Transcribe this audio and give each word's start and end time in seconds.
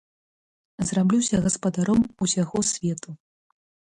Зраблюся 0.91 1.41
гаспадаром 1.45 2.01
усяго 2.27 2.59
свету. 2.73 3.09